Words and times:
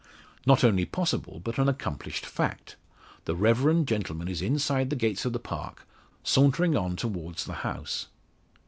Not 0.47 0.63
only 0.63 0.85
possible, 0.85 1.39
but 1.39 1.59
an 1.59 1.69
accomplished 1.69 2.25
fact. 2.25 2.75
The 3.25 3.35
reverend 3.35 3.87
gentleman 3.87 4.27
is 4.29 4.41
inside 4.41 4.89
the 4.89 4.95
gates 4.95 5.25
of 5.25 5.33
the 5.33 5.37
park, 5.39 5.85
sauntering 6.23 6.75
on 6.75 6.95
towards 6.95 7.45
the 7.45 7.53
house. 7.61 8.07